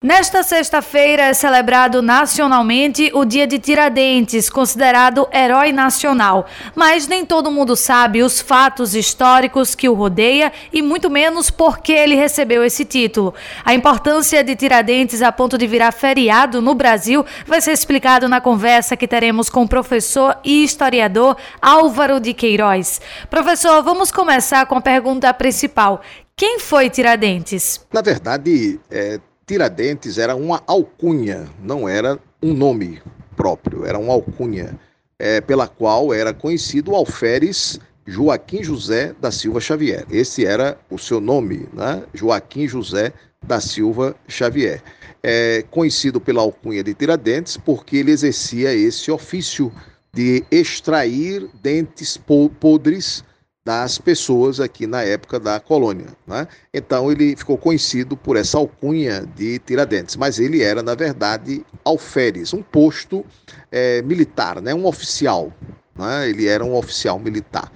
Nesta 0.00 0.44
sexta-feira 0.44 1.24
é 1.24 1.34
celebrado 1.34 2.00
nacionalmente 2.00 3.10
o 3.12 3.24
Dia 3.24 3.48
de 3.48 3.58
Tiradentes, 3.58 4.48
considerado 4.48 5.26
herói 5.32 5.72
nacional. 5.72 6.46
Mas 6.76 7.08
nem 7.08 7.26
todo 7.26 7.50
mundo 7.50 7.74
sabe 7.74 8.22
os 8.22 8.40
fatos 8.40 8.94
históricos 8.94 9.74
que 9.74 9.88
o 9.88 9.94
rodeia 9.94 10.52
e 10.72 10.82
muito 10.82 11.10
menos 11.10 11.50
por 11.50 11.80
que 11.80 11.92
ele 11.92 12.14
recebeu 12.14 12.64
esse 12.64 12.84
título. 12.84 13.34
A 13.64 13.74
importância 13.74 14.44
de 14.44 14.54
Tiradentes 14.54 15.20
a 15.20 15.32
ponto 15.32 15.58
de 15.58 15.66
virar 15.66 15.90
feriado 15.90 16.62
no 16.62 16.76
Brasil 16.76 17.26
vai 17.44 17.60
ser 17.60 17.72
explicado 17.72 18.28
na 18.28 18.40
conversa 18.40 18.96
que 18.96 19.08
teremos 19.08 19.50
com 19.50 19.64
o 19.64 19.68
professor 19.68 20.38
e 20.44 20.62
historiador 20.62 21.36
Álvaro 21.60 22.20
de 22.20 22.32
Queiroz. 22.34 23.00
Professor, 23.28 23.82
vamos 23.82 24.12
começar 24.12 24.64
com 24.66 24.76
a 24.76 24.80
pergunta 24.80 25.34
principal. 25.34 26.02
Quem 26.36 26.60
foi 26.60 26.88
Tiradentes? 26.88 27.84
Na 27.92 28.00
verdade, 28.00 28.78
é, 28.88 29.18
Tiradentes 29.48 30.18
era 30.18 30.36
uma 30.36 30.62
alcunha, 30.66 31.48
não 31.62 31.88
era 31.88 32.18
um 32.42 32.52
nome 32.52 33.00
próprio, 33.34 33.86
era 33.86 33.98
uma 33.98 34.12
alcunha, 34.12 34.78
é, 35.18 35.40
pela 35.40 35.66
qual 35.66 36.12
era 36.12 36.34
conhecido 36.34 36.90
o 36.90 36.94
alferes 36.94 37.80
Joaquim 38.06 38.62
José 38.62 39.14
da 39.18 39.30
Silva 39.30 39.58
Xavier. 39.58 40.04
Esse 40.10 40.44
era 40.44 40.78
o 40.90 40.98
seu 40.98 41.18
nome, 41.18 41.66
né? 41.72 42.04
Joaquim 42.12 42.68
José 42.68 43.10
da 43.42 43.58
Silva 43.58 44.14
Xavier. 44.28 44.82
É 45.22 45.64
conhecido 45.70 46.20
pela 46.20 46.42
alcunha 46.42 46.84
de 46.84 46.92
Tiradentes 46.92 47.56
porque 47.56 47.96
ele 47.96 48.10
exercia 48.10 48.74
esse 48.74 49.10
ofício 49.10 49.72
de 50.12 50.44
extrair 50.50 51.48
dentes 51.62 52.18
podres 52.60 53.24
das 53.68 53.98
pessoas 53.98 54.60
aqui 54.60 54.86
na 54.86 55.02
época 55.02 55.38
da 55.38 55.60
colônia. 55.60 56.06
Né? 56.26 56.48
Então 56.72 57.12
ele 57.12 57.36
ficou 57.36 57.58
conhecido 57.58 58.16
por 58.16 58.34
essa 58.34 58.56
alcunha 58.56 59.28
de 59.36 59.58
Tiradentes, 59.58 60.16
mas 60.16 60.38
ele 60.38 60.62
era, 60.62 60.82
na 60.82 60.94
verdade, 60.94 61.62
alferes, 61.84 62.54
um 62.54 62.62
posto 62.62 63.26
é, 63.70 64.00
militar, 64.00 64.62
né? 64.62 64.72
um 64.72 64.86
oficial. 64.86 65.52
Né? 65.94 66.30
Ele 66.30 66.46
era 66.46 66.64
um 66.64 66.74
oficial 66.74 67.18
militar, 67.18 67.70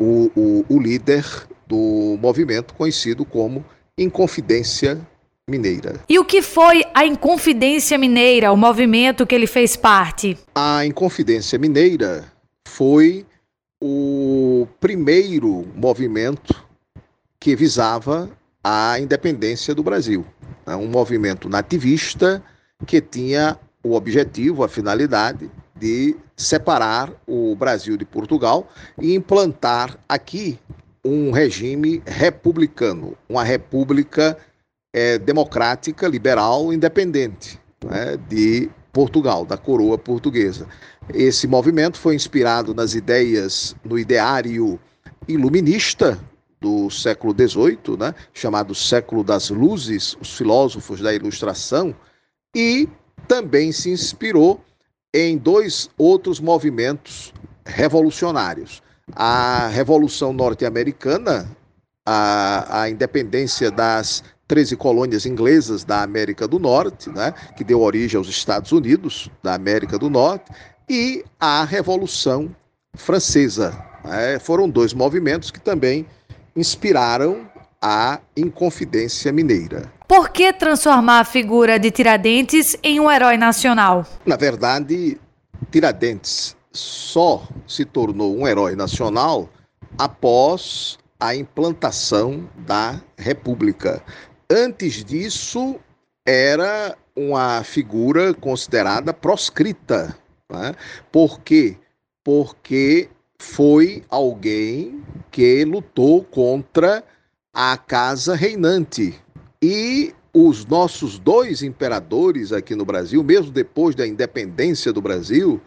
o, 0.00 0.32
o, 0.34 0.64
o 0.68 0.80
líder 0.80 1.24
do 1.64 2.18
movimento 2.20 2.74
conhecido 2.74 3.24
como 3.24 3.64
Inconfidência 3.96 5.00
Mineira. 5.48 6.00
E 6.08 6.18
o 6.18 6.24
que 6.24 6.42
foi 6.42 6.82
a 6.92 7.06
Inconfidência 7.06 7.96
Mineira, 7.96 8.50
o 8.50 8.56
movimento 8.56 9.24
que 9.24 9.36
ele 9.36 9.46
fez 9.46 9.76
parte? 9.76 10.36
A 10.56 10.84
Inconfidência 10.84 11.56
Mineira 11.56 12.24
foi 12.66 13.24
o 13.80 14.66
primeiro 14.78 15.66
movimento 15.74 16.54
que 17.38 17.56
visava 17.56 18.30
a 18.62 18.98
independência 18.98 19.74
do 19.74 19.82
Brasil. 19.82 20.24
É 20.66 20.76
um 20.76 20.86
movimento 20.86 21.48
nativista 21.48 22.42
que 22.86 23.00
tinha 23.00 23.58
o 23.82 23.94
objetivo, 23.94 24.62
a 24.62 24.68
finalidade 24.68 25.50
de 25.74 26.14
separar 26.36 27.10
o 27.26 27.56
Brasil 27.56 27.96
de 27.96 28.04
Portugal 28.04 28.68
e 29.00 29.14
implantar 29.14 29.98
aqui 30.06 30.58
um 31.02 31.30
regime 31.30 32.02
republicano, 32.06 33.16
uma 33.26 33.42
república 33.42 34.36
é, 34.92 35.18
democrática, 35.18 36.06
liberal, 36.06 36.72
independente 36.72 37.58
né, 37.82 38.18
de 38.28 38.68
Portugal, 38.92 39.44
da 39.44 39.56
coroa 39.56 39.96
portuguesa. 39.96 40.66
Esse 41.12 41.46
movimento 41.46 41.98
foi 41.98 42.14
inspirado 42.14 42.74
nas 42.74 42.94
ideias, 42.94 43.74
no 43.84 43.98
ideário 43.98 44.78
iluminista 45.28 46.18
do 46.60 46.90
século 46.90 47.34
XVIII, 47.34 47.96
né, 47.98 48.14
chamado 48.34 48.74
século 48.74 49.24
das 49.24 49.48
luzes, 49.48 50.16
os 50.20 50.36
filósofos 50.36 51.00
da 51.00 51.14
ilustração, 51.14 51.94
e 52.54 52.88
também 53.26 53.72
se 53.72 53.90
inspirou 53.90 54.62
em 55.14 55.38
dois 55.38 55.88
outros 55.96 56.38
movimentos 56.38 57.32
revolucionários. 57.64 58.82
A 59.14 59.68
Revolução 59.68 60.32
Norte-Americana, 60.32 61.48
a, 62.06 62.82
a 62.82 62.90
independência 62.90 63.70
das 63.70 64.22
13 64.50 64.74
colônias 64.74 65.26
inglesas 65.26 65.84
da 65.84 66.02
América 66.02 66.48
do 66.48 66.58
Norte, 66.58 67.08
né, 67.08 67.32
que 67.56 67.62
deu 67.62 67.80
origem 67.80 68.18
aos 68.18 68.28
Estados 68.28 68.72
Unidos 68.72 69.30
da 69.44 69.54
América 69.54 69.96
do 69.96 70.10
Norte, 70.10 70.50
e 70.88 71.24
a 71.38 71.62
Revolução 71.62 72.50
Francesa. 72.96 73.72
Né, 74.04 74.40
foram 74.40 74.68
dois 74.68 74.92
movimentos 74.92 75.52
que 75.52 75.60
também 75.60 76.04
inspiraram 76.56 77.48
a 77.80 78.18
Inconfidência 78.36 79.32
Mineira. 79.32 79.92
Por 80.08 80.30
que 80.30 80.52
transformar 80.52 81.20
a 81.20 81.24
figura 81.24 81.78
de 81.78 81.92
Tiradentes 81.92 82.76
em 82.82 82.98
um 82.98 83.08
herói 83.08 83.36
nacional? 83.36 84.04
Na 84.26 84.36
verdade, 84.36 85.16
Tiradentes 85.70 86.56
só 86.72 87.46
se 87.68 87.84
tornou 87.84 88.36
um 88.36 88.48
herói 88.48 88.74
nacional 88.74 89.48
após 89.96 90.98
a 91.20 91.36
implantação 91.36 92.48
da 92.56 93.00
República. 93.16 94.02
Antes 94.52 95.04
disso, 95.04 95.78
era 96.26 96.98
uma 97.14 97.62
figura 97.62 98.34
considerada 98.34 99.14
proscrita. 99.14 100.16
Né? 100.50 100.74
Por 101.12 101.40
quê? 101.40 101.76
Porque 102.24 103.08
foi 103.38 104.02
alguém 104.10 105.04
que 105.30 105.64
lutou 105.64 106.24
contra 106.24 107.04
a 107.54 107.76
casa 107.76 108.34
reinante. 108.34 109.14
E 109.62 110.12
os 110.34 110.66
nossos 110.66 111.16
dois 111.16 111.62
imperadores 111.62 112.52
aqui 112.52 112.74
no 112.74 112.84
Brasil, 112.84 113.22
mesmo 113.22 113.52
depois 113.52 113.94
da 113.94 114.04
independência 114.04 114.92
do 114.92 115.00
Brasil, 115.00 115.60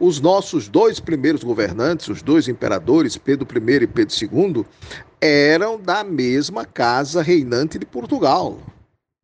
os 0.00 0.20
nossos 0.20 0.68
dois 0.68 1.00
primeiros 1.00 1.42
governantes, 1.42 2.08
os 2.08 2.22
dois 2.22 2.46
imperadores, 2.46 3.16
Pedro 3.16 3.46
I 3.52 3.82
e 3.82 3.86
Pedro 3.86 4.14
II, 4.14 4.66
eram 5.20 5.80
da 5.80 6.04
mesma 6.04 6.64
casa 6.64 7.20
reinante 7.20 7.78
de 7.78 7.84
Portugal. 7.84 8.58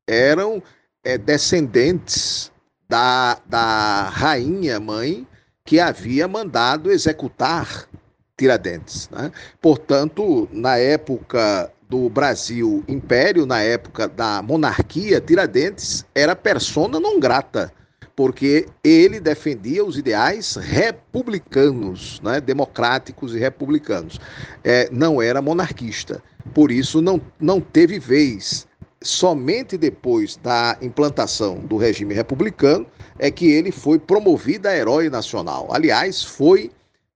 Eram 0.09 0.62
é, 1.05 1.17
descendentes 1.17 2.51
da, 2.89 3.39
da 3.47 4.09
rainha 4.11 4.81
mãe 4.81 5.27
que 5.65 5.79
havia 5.79 6.27
mandado 6.27 6.91
executar 6.91 7.89
Tiradentes. 8.37 9.09
Né? 9.11 9.31
Portanto, 9.61 10.49
na 10.51 10.77
época 10.77 11.73
do 11.89 12.09
Brasil 12.09 12.83
Império, 12.89 13.47
na 13.47 13.62
época 13.62 14.09
da 14.09 14.43
monarquia, 14.43 15.21
Tiradentes 15.21 16.05
era 16.12 16.35
persona 16.35 16.99
non 16.99 17.21
grata 17.21 17.73
porque 18.17 18.67
ele 18.83 19.19
defendia 19.19 19.85
os 19.85 19.99
ideais 19.99 20.57
republicanos, 20.57 22.21
né, 22.23 22.41
democráticos 22.41 23.35
e 23.35 23.39
republicanos. 23.39 24.21
É, 24.63 24.89
não 24.93 25.21
era 25.21 25.43
monarquista. 25.43 26.23
Por 26.53 26.71
isso, 26.71 27.03
não, 27.03 27.21
não 27.41 27.61
teve 27.61 27.99
vez. 27.99 28.67
Somente 29.03 29.77
depois 29.77 30.37
da 30.37 30.79
implantação 30.81 31.59
do 31.59 31.77
regime 31.77 32.15
republicano 32.15 32.87
é 33.19 33.31
que 33.31 33.47
ele 33.47 33.71
foi 33.71 33.99
promovido 33.99 34.69
a 34.69 34.77
herói 34.77 35.11
nacional. 35.11 35.69
Aliás, 35.71 36.23
foi 36.23 36.71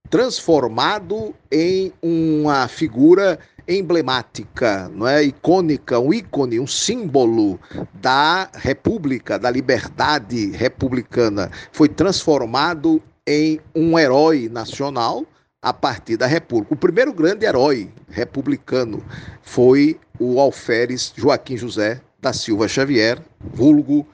transformado 0.09 1.33
em 1.51 1.93
uma 2.01 2.67
figura 2.67 3.39
emblemática, 3.67 4.89
não 4.89 5.07
é 5.07 5.23
icônica, 5.23 5.99
um 5.99 6.11
ícone, 6.11 6.59
um 6.59 6.65
símbolo 6.65 7.59
da 7.93 8.49
República, 8.55 9.37
da 9.37 9.51
liberdade 9.51 10.51
republicana, 10.51 11.51
foi 11.71 11.87
transformado 11.87 13.01
em 13.27 13.59
um 13.75 13.97
herói 13.99 14.49
nacional 14.51 15.23
a 15.61 15.71
partir 15.71 16.17
da 16.17 16.25
República. 16.25 16.73
O 16.73 16.77
primeiro 16.77 17.13
grande 17.13 17.45
herói 17.45 17.91
republicano 18.09 19.03
foi 19.43 19.99
o 20.19 20.39
alferes 20.39 21.13
Joaquim 21.15 21.55
José 21.55 22.01
da 22.19 22.33
Silva 22.33 22.67
Xavier, 22.67 23.21
vulgo 23.39 24.07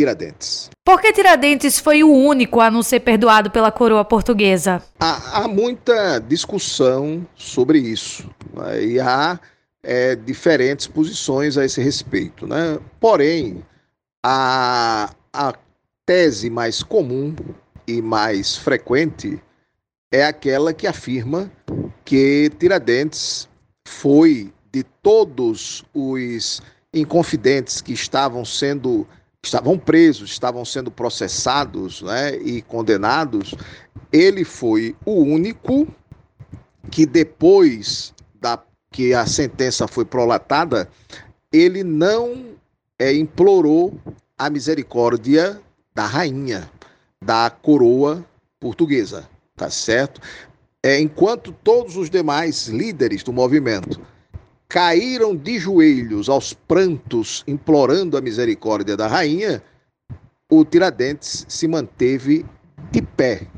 Tiradentes. 0.00 0.70
Por 0.82 0.98
que 0.98 1.12
Tiradentes 1.12 1.78
foi 1.78 2.02
o 2.02 2.10
único 2.10 2.58
a 2.58 2.70
não 2.70 2.82
ser 2.82 3.00
perdoado 3.00 3.50
pela 3.50 3.70
coroa 3.70 4.02
portuguesa? 4.02 4.82
Há, 4.98 5.42
há 5.42 5.48
muita 5.48 6.18
discussão 6.20 7.26
sobre 7.36 7.78
isso. 7.78 8.30
Né? 8.54 8.84
E 8.84 9.00
há 9.00 9.38
é, 9.82 10.16
diferentes 10.16 10.86
posições 10.86 11.58
a 11.58 11.66
esse 11.66 11.82
respeito. 11.82 12.46
Né? 12.46 12.78
Porém, 12.98 13.62
a, 14.24 15.10
a 15.34 15.52
tese 16.06 16.48
mais 16.48 16.82
comum 16.82 17.36
e 17.86 18.00
mais 18.00 18.56
frequente 18.56 19.38
é 20.10 20.24
aquela 20.24 20.72
que 20.72 20.86
afirma 20.86 21.52
que 22.06 22.50
Tiradentes 22.58 23.46
foi 23.86 24.50
de 24.72 24.82
todos 24.82 25.84
os 25.92 26.62
inconfidentes 26.94 27.82
que 27.82 27.92
estavam 27.92 28.46
sendo 28.46 29.06
estavam 29.42 29.78
presos, 29.78 30.30
estavam 30.30 30.64
sendo 30.64 30.90
processados 30.90 32.02
né, 32.02 32.36
e 32.36 32.60
condenados, 32.62 33.54
ele 34.12 34.44
foi 34.44 34.94
o 35.04 35.22
único 35.22 35.88
que 36.90 37.06
depois 37.06 38.12
da 38.34 38.62
que 38.92 39.14
a 39.14 39.24
sentença 39.24 39.86
foi 39.86 40.04
prolatada, 40.04 40.88
ele 41.52 41.84
não 41.84 42.56
é, 42.98 43.14
implorou 43.14 43.94
a 44.36 44.50
misericórdia 44.50 45.60
da 45.94 46.06
rainha, 46.06 46.68
da 47.22 47.48
coroa 47.50 48.24
portuguesa, 48.58 49.28
tá 49.56 49.70
certo? 49.70 50.20
É, 50.82 50.98
enquanto 50.98 51.52
todos 51.52 51.96
os 51.96 52.10
demais 52.10 52.66
líderes 52.66 53.22
do 53.22 53.32
movimento 53.32 54.00
caíram 54.70 55.34
de 55.34 55.58
joelhos 55.58 56.28
aos 56.28 56.54
prantos, 56.54 57.42
implorando 57.44 58.16
a 58.16 58.20
misericórdia 58.20 58.96
da 58.96 59.08
rainha, 59.08 59.60
o 60.48 60.64
Tiradentes 60.64 61.44
se 61.48 61.66
manteve 61.66 62.46
de 62.92 63.02
pé, 63.02 63.48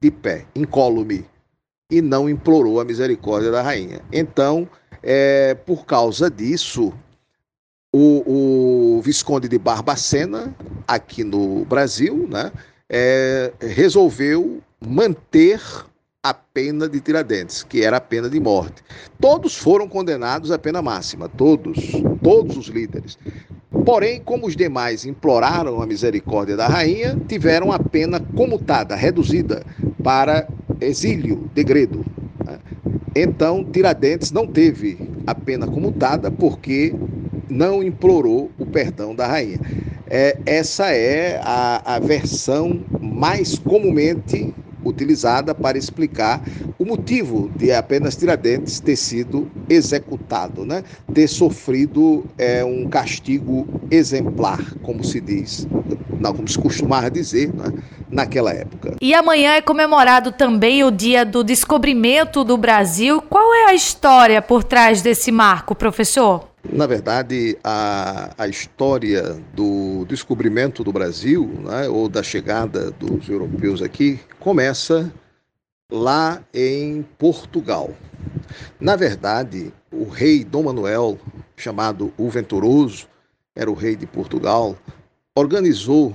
de 0.00 0.08
pé, 0.08 0.46
incólume, 0.54 1.26
e 1.90 2.00
não 2.00 2.30
implorou 2.30 2.80
a 2.80 2.84
misericórdia 2.84 3.50
da 3.50 3.60
rainha. 3.60 4.00
Então, 4.12 4.68
é, 5.02 5.54
por 5.54 5.84
causa 5.84 6.30
disso, 6.30 6.92
o, 7.92 8.98
o, 8.98 9.02
Visconde 9.02 9.48
de 9.48 9.58
Barbacena, 9.58 10.54
aqui 10.86 11.24
no 11.24 11.64
Brasil, 11.64 12.28
né, 12.30 12.52
é, 12.88 13.52
resolveu 13.60 14.62
manter 14.80 15.60
pena 16.56 16.88
de 16.88 17.02
Tiradentes, 17.02 17.62
que 17.62 17.82
era 17.82 17.98
a 17.98 18.00
pena 18.00 18.30
de 18.30 18.40
morte. 18.40 18.82
Todos 19.20 19.54
foram 19.54 19.86
condenados 19.86 20.50
à 20.50 20.58
pena 20.58 20.80
máxima, 20.80 21.28
todos, 21.28 21.76
todos 22.22 22.56
os 22.56 22.68
líderes. 22.68 23.18
Porém, 23.84 24.22
como 24.24 24.46
os 24.46 24.56
demais 24.56 25.04
imploraram 25.04 25.82
a 25.82 25.86
misericórdia 25.86 26.56
da 26.56 26.66
rainha, 26.66 27.14
tiveram 27.28 27.70
a 27.70 27.78
pena 27.78 28.18
comutada, 28.18 28.96
reduzida 28.96 29.66
para 30.02 30.48
exílio, 30.80 31.50
degredo. 31.54 32.02
Né? 32.42 32.58
Então, 33.14 33.62
Tiradentes 33.62 34.32
não 34.32 34.46
teve 34.46 34.98
a 35.26 35.34
pena 35.34 35.66
comutada 35.66 36.30
porque 36.30 36.94
não 37.50 37.82
implorou 37.82 38.50
o 38.58 38.64
perdão 38.64 39.14
da 39.14 39.26
rainha. 39.26 39.60
É, 40.08 40.38
essa 40.46 40.90
é 40.90 41.38
a, 41.44 41.96
a 41.96 41.98
versão 41.98 42.80
mais 42.98 43.58
comumente 43.58 44.54
utilizada 44.88 45.54
para 45.54 45.78
explicar 45.78 46.42
o 46.78 46.84
motivo 46.84 47.50
de 47.56 47.72
apenas 47.72 48.16
Tiradentes 48.16 48.80
ter 48.80 48.96
sido 48.96 49.50
executado, 49.68 50.64
né? 50.64 50.82
ter 51.12 51.28
sofrido 51.28 52.24
é, 52.38 52.64
um 52.64 52.88
castigo 52.88 53.66
exemplar, 53.90 54.60
como 54.82 55.04
se 55.04 55.20
diz, 55.20 55.66
não, 56.20 56.34
como 56.34 56.48
se 56.48 56.58
costumava 56.58 57.10
dizer 57.10 57.52
né? 57.54 57.72
naquela 58.10 58.52
época. 58.52 58.94
E 59.00 59.14
amanhã 59.14 59.52
é 59.52 59.60
comemorado 59.60 60.32
também 60.32 60.84
o 60.84 60.90
dia 60.90 61.24
do 61.24 61.42
descobrimento 61.42 62.44
do 62.44 62.56
Brasil. 62.56 63.22
Qual 63.22 63.54
é 63.54 63.70
a 63.70 63.74
história 63.74 64.40
por 64.40 64.64
trás 64.64 65.02
desse 65.02 65.30
marco, 65.30 65.74
professor? 65.74 66.55
Na 66.72 66.86
verdade, 66.86 67.58
a, 67.62 68.34
a 68.36 68.48
história 68.48 69.34
do 69.54 70.04
descobrimento 70.06 70.82
do 70.82 70.92
Brasil, 70.92 71.46
né, 71.62 71.88
ou 71.88 72.08
da 72.08 72.22
chegada 72.22 72.90
dos 72.90 73.28
europeus 73.28 73.82
aqui, 73.82 74.18
começa 74.40 75.12
lá 75.90 76.42
em 76.52 77.02
Portugal. 77.18 77.90
Na 78.80 78.96
verdade, 78.96 79.72
o 79.92 80.08
rei 80.08 80.44
Dom 80.44 80.64
Manuel, 80.64 81.18
chamado 81.56 82.12
o 82.18 82.28
Venturoso, 82.28 83.06
era 83.54 83.70
o 83.70 83.74
rei 83.74 83.96
de 83.96 84.06
Portugal, 84.06 84.76
organizou 85.36 86.14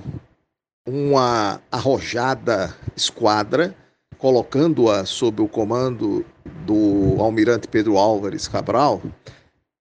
uma 0.86 1.60
arrojada 1.70 2.74
esquadra, 2.96 3.74
colocando-a 4.18 5.04
sob 5.04 5.42
o 5.42 5.48
comando 5.48 6.24
do 6.66 7.16
almirante 7.20 7.66
Pedro 7.66 7.96
Álvares 7.96 8.46
Cabral, 8.46 9.00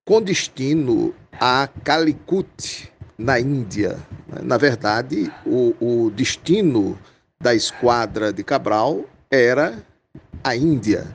com 0.06 0.22
destino 0.22 1.14
a 1.40 1.68
Calicut, 1.84 2.92
na 3.18 3.40
Índia. 3.40 3.98
Na 4.42 4.58
verdade, 4.58 5.32
o, 5.46 5.76
o 5.80 6.12
destino 6.12 6.98
da 7.40 7.54
esquadra 7.54 8.32
de 8.34 8.44
Cabral 8.44 9.06
era 9.30 9.84
a 10.44 10.56
Índia, 10.56 11.08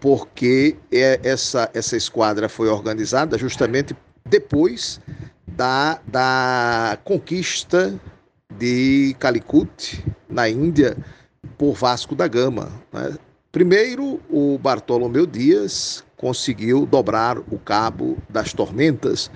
porque 0.00 0.76
é, 0.90 1.20
essa, 1.22 1.70
essa 1.74 1.96
esquadra 1.96 2.48
foi 2.48 2.68
organizada 2.68 3.36
justamente 3.36 3.96
depois 4.28 5.00
da, 5.46 6.00
da 6.06 6.98
conquista 7.04 7.98
de 8.58 9.16
Calicut, 9.18 10.04
na 10.28 10.48
Índia, 10.48 10.96
por 11.58 11.74
Vasco 11.74 12.14
da 12.14 12.28
Gama. 12.28 12.70
Né? 12.92 13.16
Primeiro, 13.50 14.20
o 14.30 14.58
Bartolomeu 14.58 15.26
Dias 15.26 16.04
conseguiu 16.22 16.86
dobrar 16.86 17.36
o 17.36 17.58
Cabo 17.58 18.16
das 18.28 18.52
Tormentas, 18.52 19.28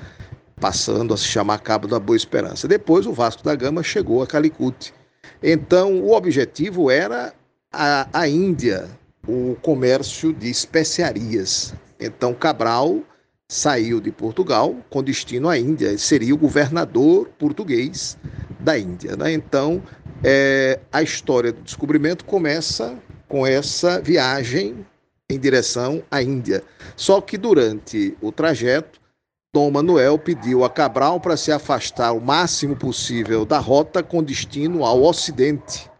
passando 0.60 1.12
a 1.12 1.16
se 1.16 1.24
chamar 1.24 1.58
Cabo 1.58 1.88
da 1.88 1.98
Boa 1.98 2.16
Esperança. 2.16 2.68
Depois, 2.68 3.06
o 3.06 3.12
Vasco 3.12 3.42
da 3.42 3.56
Gama 3.56 3.82
chegou 3.82 4.22
a 4.22 4.26
Calicut. 4.26 4.94
Então, 5.42 6.00
o 6.00 6.12
objetivo 6.12 6.88
era 6.88 7.34
a, 7.72 8.06
a 8.12 8.28
Índia, 8.28 8.88
o 9.26 9.56
comércio 9.60 10.32
de 10.32 10.48
especiarias. 10.48 11.74
Então, 11.98 12.32
Cabral 12.32 13.00
saiu 13.48 14.00
de 14.00 14.12
Portugal 14.12 14.76
com 14.88 15.02
destino 15.02 15.48
à 15.48 15.58
Índia, 15.58 15.98
seria 15.98 16.34
o 16.34 16.38
governador 16.38 17.28
português 17.36 18.16
da 18.60 18.78
Índia. 18.78 19.16
Né? 19.16 19.32
Então, 19.32 19.82
é, 20.22 20.78
a 20.92 21.02
história 21.02 21.52
do 21.52 21.62
descobrimento 21.62 22.24
começa 22.24 22.96
com 23.28 23.44
essa 23.44 24.00
viagem 24.00 24.86
em 25.30 25.38
direção 25.38 26.02
à 26.10 26.22
Índia. 26.22 26.62
Só 26.96 27.20
que 27.20 27.36
durante 27.36 28.16
o 28.20 28.30
trajeto, 28.30 29.00
Dom 29.52 29.70
Manuel 29.70 30.18
pediu 30.18 30.64
a 30.64 30.70
Cabral 30.70 31.18
para 31.18 31.36
se 31.36 31.50
afastar 31.50 32.12
o 32.12 32.20
máximo 32.20 32.76
possível 32.76 33.44
da 33.44 33.58
rota 33.58 34.02
com 34.02 34.22
destino 34.22 34.84
ao 34.84 35.02
Ocidente, 35.02 35.90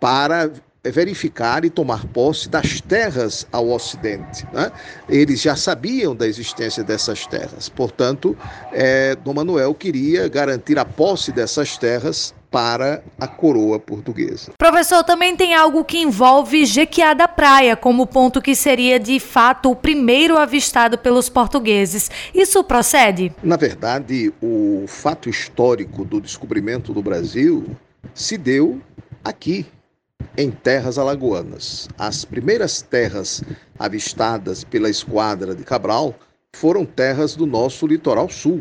para 0.00 0.50
verificar 0.82 1.64
e 1.64 1.70
tomar 1.70 2.06
posse 2.06 2.48
das 2.48 2.80
terras 2.80 3.46
ao 3.50 3.70
Ocidente. 3.70 4.46
Né? 4.52 4.70
Eles 5.08 5.40
já 5.40 5.56
sabiam 5.56 6.14
da 6.14 6.26
existência 6.26 6.84
dessas 6.84 7.26
terras, 7.26 7.68
portanto, 7.68 8.36
é, 8.72 9.14
Dom 9.16 9.34
Manuel 9.34 9.74
queria 9.74 10.28
garantir 10.28 10.78
a 10.78 10.84
posse 10.84 11.32
dessas 11.32 11.76
terras 11.76 12.34
para 12.54 13.02
a 13.18 13.26
coroa 13.26 13.80
portuguesa. 13.80 14.52
Professor, 14.56 15.02
também 15.02 15.34
tem 15.34 15.56
algo 15.56 15.84
que 15.84 15.98
envolve 15.98 16.64
Jequiá 16.64 17.12
da 17.12 17.26
Praia 17.26 17.74
como 17.74 18.06
ponto 18.06 18.40
que 18.40 18.54
seria 18.54 19.00
de 19.00 19.18
fato 19.18 19.72
o 19.72 19.74
primeiro 19.74 20.38
avistado 20.38 20.96
pelos 20.96 21.28
portugueses. 21.28 22.08
Isso 22.32 22.62
procede? 22.62 23.34
Na 23.42 23.56
verdade, 23.56 24.32
o 24.40 24.84
fato 24.86 25.28
histórico 25.28 26.04
do 26.04 26.20
descobrimento 26.20 26.92
do 26.92 27.02
Brasil 27.02 27.66
se 28.14 28.38
deu 28.38 28.80
aqui, 29.24 29.66
em 30.38 30.48
terras 30.48 30.96
alagoanas. 30.96 31.88
As 31.98 32.24
primeiras 32.24 32.80
terras 32.80 33.42
avistadas 33.76 34.62
pela 34.62 34.88
esquadra 34.88 35.56
de 35.56 35.64
Cabral 35.64 36.14
foram 36.54 36.86
terras 36.86 37.34
do 37.34 37.46
nosso 37.46 37.84
litoral 37.84 38.28
sul, 38.28 38.60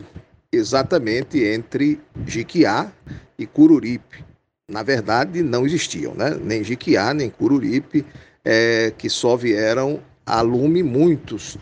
exatamente 0.55 1.43
entre 1.43 1.99
Jiquiá 2.25 2.91
e 3.37 3.45
Cururipe. 3.45 4.23
Na 4.69 4.83
verdade, 4.83 5.41
não 5.41 5.65
existiam, 5.65 6.13
né? 6.13 6.37
nem 6.41 6.63
Jiquiá, 6.63 7.13
nem 7.13 7.29
Cururipe, 7.29 8.05
é, 8.45 8.93
que 8.97 9.09
só 9.09 9.35
vieram 9.35 9.99
a 10.25 10.41
lume 10.41 10.81
muitos, 10.81 11.57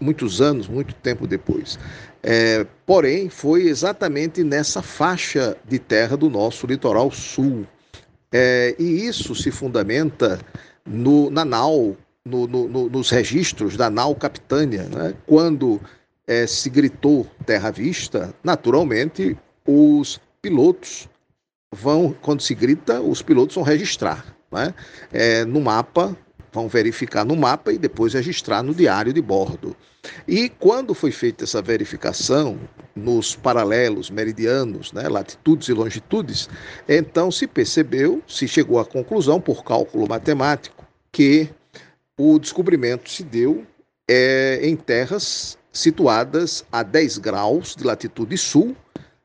muitos 0.00 0.40
anos, 0.40 0.66
muito 0.66 0.94
tempo 0.94 1.26
depois. 1.26 1.78
É, 2.22 2.66
porém, 2.86 3.28
foi 3.28 3.68
exatamente 3.68 4.42
nessa 4.42 4.82
faixa 4.82 5.56
de 5.66 5.78
terra 5.78 6.16
do 6.16 6.28
nosso 6.28 6.66
litoral 6.66 7.10
sul. 7.10 7.66
É, 8.32 8.74
e 8.78 9.06
isso 9.06 9.34
se 9.34 9.50
fundamenta 9.50 10.40
no, 10.86 11.30
na 11.30 11.44
NAU, 11.44 11.96
no, 12.24 12.46
no, 12.46 12.88
nos 12.88 13.10
registros 13.10 13.76
da 13.76 13.88
NAU 13.88 14.14
Capitânia, 14.14 14.84
né? 14.84 15.14
quando 15.26 15.80
é, 16.28 16.46
se 16.46 16.70
gritou 16.70 17.26
terra 17.44 17.72
vista, 17.72 18.32
naturalmente 18.44 19.36
os 19.66 20.20
pilotos 20.40 21.08
vão, 21.74 22.14
quando 22.22 22.42
se 22.42 22.54
grita, 22.54 23.00
os 23.00 23.20
pilotos 23.22 23.56
vão 23.56 23.64
registrar 23.64 24.38
né? 24.50 24.74
É, 25.12 25.44
no 25.44 25.60
mapa, 25.60 26.16
vão 26.52 26.68
verificar 26.68 27.24
no 27.24 27.36
mapa 27.36 27.72
e 27.72 27.78
depois 27.78 28.14
registrar 28.14 28.62
no 28.62 28.74
diário 28.74 29.12
de 29.12 29.20
bordo. 29.20 29.76
E 30.26 30.48
quando 30.48 30.94
foi 30.94 31.12
feita 31.12 31.44
essa 31.44 31.60
verificação 31.60 32.58
nos 32.94 33.36
paralelos 33.36 34.10
meridianos, 34.10 34.92
né, 34.92 35.08
latitudes 35.08 35.68
e 35.68 35.72
longitudes, 35.72 36.48
então 36.88 37.30
se 37.30 37.46
percebeu, 37.46 38.22
se 38.26 38.48
chegou 38.48 38.78
à 38.78 38.84
conclusão, 38.84 39.40
por 39.40 39.62
cálculo 39.62 40.08
matemático, 40.08 40.86
que 41.12 41.48
o 42.18 42.38
descobrimento 42.38 43.10
se 43.10 43.22
deu 43.22 43.64
é, 44.08 44.60
em 44.62 44.74
terras 44.74 45.57
situadas 45.78 46.64
a 46.72 46.82
10 46.82 47.18
graus 47.18 47.76
de 47.76 47.84
latitude 47.84 48.36
sul, 48.36 48.74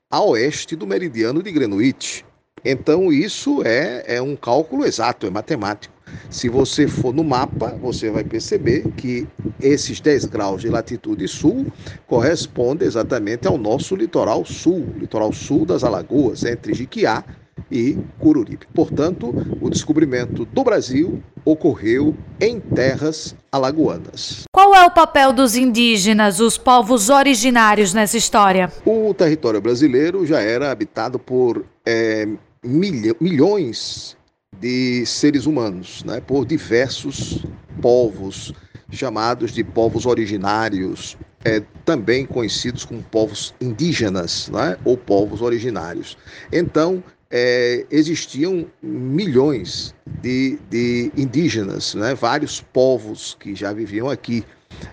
a 0.10 0.22
oeste 0.22 0.75
do 0.75 0.86
meridiano 0.86 1.41
de 1.41 1.51
Greenwich. 1.51 2.24
Então, 2.63 3.12
isso 3.12 3.62
é, 3.65 4.03
é 4.05 4.22
um 4.22 4.36
cálculo 4.36 4.86
exato, 4.86 5.25
é 5.25 5.29
matemático. 5.29 5.93
Se 6.29 6.48
você 6.48 6.88
for 6.88 7.13
no 7.13 7.24
mapa, 7.24 7.75
você 7.81 8.12
vai 8.12 8.24
perceber 8.24 8.83
que 8.91 9.27
esses 9.60 10.00
10 10.00 10.25
graus 10.25 10.62
de 10.62 10.69
latitude 10.69 11.27
sul 11.27 11.65
correspondem 12.07 12.88
exatamente 12.88 13.48
ao 13.48 13.57
nosso 13.57 13.95
litoral 13.95 14.45
sul, 14.45 14.86
litoral 14.98 15.33
sul 15.33 15.65
das 15.65 15.83
Alagoas, 15.83 16.43
entre 16.45 16.74
Jiquiá 16.74 17.24
e 17.72 17.98
Cururipe. 18.19 18.67
Portanto, 18.74 19.33
o 19.62 19.69
descobrimento 19.69 20.45
do 20.45 20.63
Brasil 20.63 21.22
ocorreu 21.45 22.15
em 22.39 22.60
terras 22.60 23.36
alagoanas. 23.51 24.43
Qual 24.53 24.75
é 24.75 24.86
o 24.86 24.91
papel 24.91 25.33
dos 25.33 25.55
indígenas, 25.55 26.39
os 26.39 26.57
povos 26.57 27.10
originários 27.10 27.93
nessa 27.93 28.17
história? 28.17 28.72
O 28.86 29.13
território 29.13 29.62
brasileiro 29.62 30.25
já 30.25 30.39
era 30.39 30.72
habitado 30.72 31.19
por 31.19 31.65
é, 31.86 32.27
milhões 32.63 34.15
de 34.60 35.05
seres 35.05 35.45
humanos, 35.45 36.03
né, 36.03 36.22
por 36.22 36.45
diversos 36.45 37.43
povos 37.81 38.53
chamados 38.91 39.51
de 39.51 39.63
povos 39.63 40.05
originários, 40.05 41.17
é, 41.43 41.62
também 41.83 42.25
conhecidos 42.25 42.86
como 42.86 43.01
povos 43.03 43.53
indígenas 43.60 44.50
né, 44.50 44.77
ou 44.86 44.95
povos 44.95 45.41
originários. 45.41 46.17
Então, 46.51 47.03
é, 47.35 47.83
existiam 47.89 48.67
milhões 48.79 49.95
de, 50.21 50.59
de 50.69 51.11
indígenas, 51.17 51.95
né? 51.95 52.13
vários 52.13 52.61
povos 52.61 53.35
que 53.39 53.55
já 53.55 53.73
viviam 53.73 54.07
aqui 54.07 54.45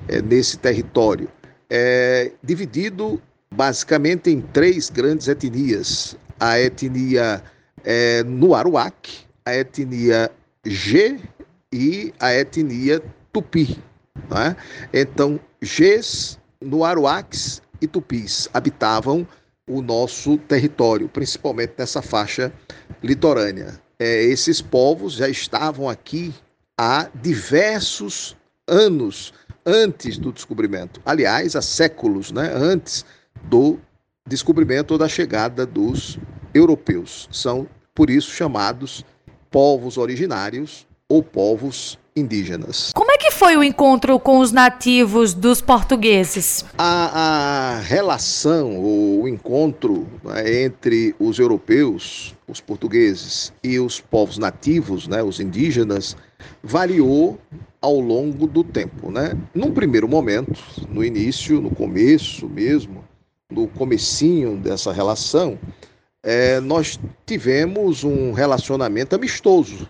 é, 0.08 0.22
nesse 0.22 0.56
território, 0.56 1.28
é, 1.68 2.32
dividido 2.42 3.20
basicamente 3.54 4.30
em 4.30 4.40
três 4.40 4.88
grandes 4.88 5.28
etnias: 5.28 6.16
a 6.40 6.58
etnia 6.58 7.44
é, 7.84 8.24
Nuaruac, 8.24 9.26
a 9.44 9.54
etnia 9.54 10.30
G 10.64 11.20
e 11.70 12.14
a 12.18 12.32
etnia 12.32 13.02
Tupi. 13.34 13.78
Né? 14.30 14.56
Então, 14.94 15.38
Gs, 15.62 16.38
Nuaruacs 16.62 17.60
e 17.82 17.86
Tupis 17.86 18.48
habitavam 18.54 19.26
o 19.70 19.80
nosso 19.80 20.36
território, 20.36 21.08
principalmente 21.08 21.74
nessa 21.78 22.02
faixa 22.02 22.52
litorânea. 23.02 23.80
É, 23.98 24.22
esses 24.24 24.60
povos 24.60 25.14
já 25.14 25.28
estavam 25.28 25.88
aqui 25.88 26.34
há 26.78 27.08
diversos 27.14 28.36
anos 28.66 29.32
antes 29.64 30.18
do 30.18 30.32
descobrimento. 30.32 31.00
Aliás, 31.04 31.54
há 31.54 31.62
séculos 31.62 32.32
né, 32.32 32.50
antes 32.52 33.04
do 33.44 33.78
descobrimento 34.26 34.92
ou 34.92 34.98
da 34.98 35.08
chegada 35.08 35.64
dos 35.64 36.18
europeus. 36.54 37.28
São, 37.30 37.68
por 37.94 38.10
isso, 38.10 38.30
chamados 38.30 39.04
povos 39.50 39.98
originários 39.98 40.86
ou 41.08 41.22
povos 41.22 41.98
indígenas. 42.14 42.92
Como 42.94 43.10
é 43.10 43.18
que 43.18 43.30
foi 43.30 43.56
o 43.56 43.64
encontro 43.64 44.18
com 44.18 44.38
os 44.38 44.52
nativos 44.52 45.32
dos 45.34 45.60
portugueses? 45.60 46.64
A, 46.76 47.76
a 47.76 47.78
relação, 47.80 48.78
o 48.78 49.28
encontro 49.28 50.06
né, 50.24 50.62
entre 50.64 51.14
os 51.18 51.38
europeus, 51.38 52.34
os 52.48 52.60
portugueses 52.60 53.52
e 53.62 53.78
os 53.78 54.00
povos 54.00 54.38
nativos, 54.38 55.06
né, 55.06 55.22
os 55.22 55.40
indígenas, 55.40 56.16
variou 56.62 57.38
ao 57.80 57.98
longo 57.98 58.46
do 58.46 58.62
tempo, 58.62 59.10
né? 59.10 59.32
Num 59.54 59.72
primeiro 59.72 60.06
momento, 60.06 60.60
no 60.88 61.02
início, 61.02 61.60
no 61.60 61.70
começo 61.70 62.46
mesmo, 62.48 63.02
no 63.50 63.66
comecinho 63.66 64.56
dessa 64.56 64.92
relação, 64.92 65.58
é, 66.22 66.60
nós 66.60 67.00
tivemos 67.24 68.04
um 68.04 68.32
relacionamento 68.32 69.16
amistoso 69.16 69.88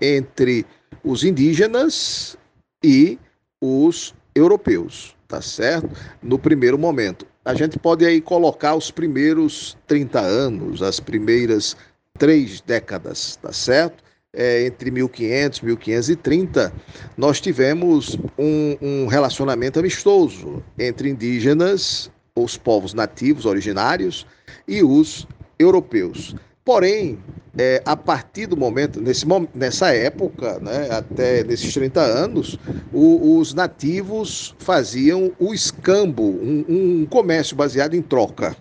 entre 0.00 0.66
os 1.04 1.24
indígenas 1.24 2.36
e 2.82 3.18
os 3.60 4.14
europeus, 4.34 5.16
tá 5.26 5.40
certo? 5.40 5.88
No 6.22 6.38
primeiro 6.38 6.78
momento. 6.78 7.26
A 7.44 7.54
gente 7.54 7.78
pode 7.78 8.04
aí 8.04 8.20
colocar 8.20 8.74
os 8.74 8.90
primeiros 8.90 9.76
30 9.86 10.20
anos, 10.20 10.82
as 10.82 10.98
primeiras 10.98 11.76
três 12.18 12.60
décadas, 12.60 13.36
tá 13.36 13.52
certo? 13.52 14.04
É, 14.32 14.66
entre 14.66 14.90
1500 14.90 15.60
e 15.60 15.64
1530, 15.64 16.72
nós 17.16 17.40
tivemos 17.40 18.18
um, 18.38 18.76
um 18.82 19.06
relacionamento 19.06 19.78
amistoso 19.78 20.62
entre 20.78 21.08
indígenas, 21.08 22.10
os 22.36 22.56
povos 22.58 22.92
nativos 22.92 23.46
originários, 23.46 24.26
e 24.68 24.82
os 24.82 25.26
europeus. 25.58 26.34
Porém, 26.66 27.16
é, 27.56 27.80
a 27.86 27.96
partir 27.96 28.46
do 28.46 28.56
momento, 28.56 29.00
nesse, 29.00 29.24
nessa 29.54 29.94
época, 29.94 30.58
né, 30.58 30.88
até 30.90 31.44
nesses 31.44 31.72
30 31.72 32.00
anos, 32.00 32.58
o, 32.92 33.38
os 33.38 33.54
nativos 33.54 34.52
faziam 34.58 35.30
o 35.38 35.54
escambo, 35.54 36.24
um, 36.24 36.64
um 36.68 37.06
comércio 37.06 37.54
baseado 37.54 37.94
em 37.94 38.02
troca 38.02 38.56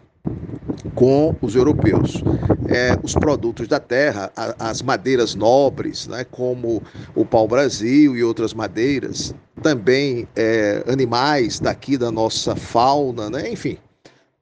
com 0.94 1.36
os 1.42 1.56
europeus. 1.56 2.24
É, 2.68 2.96
os 3.02 3.16
produtos 3.16 3.68
da 3.68 3.80
terra, 3.80 4.32
a, 4.38 4.70
as 4.70 4.84
madeiras 4.84 5.34
nobres, 5.34 6.08
né, 6.08 6.24
como 6.30 6.84
o 7.16 7.26
pau-brasil 7.26 8.16
e 8.16 8.24
outras 8.24 8.54
madeiras, 8.54 9.34
também 9.64 10.28
é, 10.36 10.84
animais 10.88 11.60
daqui 11.60 11.98
da 11.98 12.12
nossa 12.12 12.56
fauna, 12.56 13.32
né, 13.32 13.50
enfim, 13.50 13.80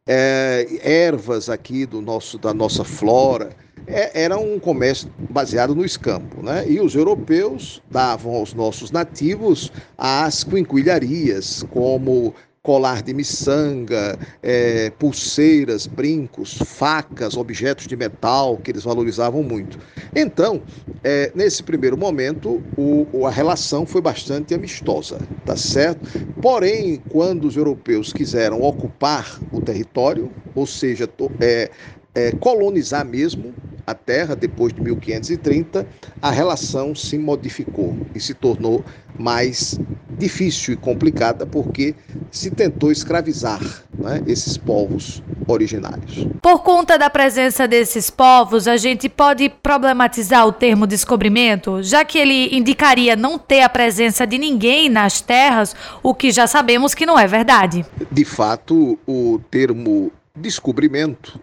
é, 0.06 0.68
ervas 0.84 1.50
aqui 1.50 1.86
do 1.86 2.02
nosso, 2.02 2.38
da 2.38 2.54
nossa 2.54 2.84
flora. 2.84 3.52
É, 3.86 4.24
era 4.24 4.38
um 4.38 4.60
comércio 4.60 5.12
baseado 5.30 5.76
no 5.76 5.84
escampo, 5.84 6.42
né? 6.42 6.66
E 6.68 6.80
os 6.80 6.96
europeus 6.96 7.82
davam 7.92 8.34
aos 8.36 8.54
nossos 8.54 8.92
nativos 8.92 9.72
as 9.98 10.44
quinquilharias, 10.44 11.64
como 11.70 12.34
colar 12.63 13.03
de 13.03 13.13
miçanga, 13.13 14.17
é, 14.41 14.89
pulseiras, 14.91 15.86
brincos, 15.86 16.58
facas, 16.65 17.36
objetos 17.36 17.86
de 17.88 17.98
metal 17.98 18.55
que 18.55 18.72
eles 18.72 18.86
valorizavam 18.86 19.43
muito. 19.43 19.77
Então, 20.15 20.62
é, 21.03 21.29
nesse 21.36 21.62
primeiro 21.62 21.98
momento, 21.98 22.63
o, 22.77 23.27
a 23.27 23.29
relação 23.29 23.86
foi 23.86 24.00
bastante 24.01 24.53
amistosa, 24.53 25.20
tá 25.46 25.58
certo? 25.58 26.08
Porém, 26.41 27.01
quando 27.10 27.46
os 27.46 27.58
europeus 27.58 28.13
quiseram 28.13 28.62
ocupar 28.62 29.39
o 29.51 29.60
território, 29.60 30.32
ou 30.55 30.65
seja, 30.65 31.10
é, 31.41 31.70
é, 32.15 32.32
colonizar 32.32 33.05
mesmo 33.05 33.53
a 33.86 33.93
Terra 33.93 34.36
depois 34.36 34.74
de 34.74 34.82
1530, 34.82 35.86
a 36.22 36.32
relação 36.32 36.96
se 36.96 37.17
modificou 37.17 37.98
e 38.15 38.20
se 38.20 38.34
tornou 38.34 38.84
mais 39.17 39.77
difícil 40.17 40.74
e 40.74 40.77
complicada 40.77 41.46
porque 41.46 41.93
se 42.32 42.50
tentou 42.50 42.91
escravizar 42.91 43.60
né, 43.98 44.24
esses 44.25 44.58
povos 44.58 45.22
originários. 45.48 46.25
Por 46.41 46.60
conta 46.60 46.98
da 46.98 47.10
presença 47.10 47.67
desses 47.67 48.10
povos, 48.10 48.67
a 48.67 48.77
gente 48.77 49.10
pode 49.10 49.50
problematizar 49.50 50.48
o 50.48 50.53
termo 50.53 50.88
descobrimento, 50.88 51.84
já 51.84 52.05
que 52.05 52.17
ele 52.17 52.55
indicaria 52.55 53.15
não 53.15 53.38
ter 53.38 53.62
a 53.62 53.70
presença 53.70 54.25
de 54.25 54.38
ninguém 54.38 54.88
nas 54.88 55.20
terras, 55.20 55.75
o 56.01 56.13
que 56.13 56.32
já 56.32 56.48
sabemos 56.48 56.93
que 56.93 57.05
não 57.05 57.20
é 57.20 57.27
verdade. 57.27 57.86
De 58.10 58.24
fato, 58.24 58.98
o 59.05 59.41
termo 59.51 60.12
descobrimento 60.36 61.39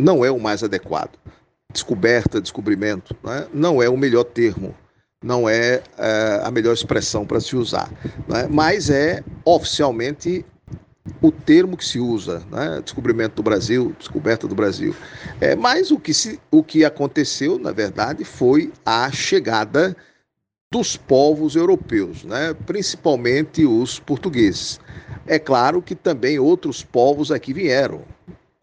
não 0.00 0.24
é 0.24 0.30
o 0.30 0.40
mais 0.40 0.64
adequado. 0.64 1.18
Descoberta, 1.72 2.40
descobrimento, 2.40 3.16
né? 3.22 3.46
não 3.52 3.80
é 3.80 3.88
o 3.88 3.96
melhor 3.96 4.24
termo, 4.24 4.74
não 5.22 5.48
é, 5.48 5.82
é 5.96 6.40
a 6.42 6.50
melhor 6.50 6.72
expressão 6.72 7.24
para 7.24 7.38
se 7.38 7.54
usar, 7.54 7.88
né? 8.26 8.48
mas 8.50 8.90
é 8.90 9.22
oficialmente 9.44 10.44
o 11.22 11.30
termo 11.30 11.76
que 11.76 11.84
se 11.84 12.00
usa, 12.00 12.42
né? 12.50 12.80
descobrimento 12.82 13.36
do 13.36 13.42
Brasil, 13.42 13.94
descoberta 13.98 14.48
do 14.48 14.54
Brasil. 14.54 14.94
É, 15.40 15.54
mas 15.54 15.92
o 15.92 15.98
que, 15.98 16.12
se, 16.12 16.40
o 16.50 16.62
que 16.62 16.84
aconteceu, 16.84 17.58
na 17.58 17.70
verdade, 17.70 18.24
foi 18.24 18.72
a 18.84 19.10
chegada 19.12 19.96
dos 20.72 20.96
povos 20.96 21.56
europeus, 21.56 22.24
né? 22.24 22.54
principalmente 22.66 23.64
os 23.64 24.00
portugueses. 24.00 24.80
É 25.26 25.38
claro 25.38 25.80
que 25.80 25.94
também 25.94 26.38
outros 26.38 26.82
povos 26.82 27.30
aqui 27.30 27.52
vieram, 27.52 28.02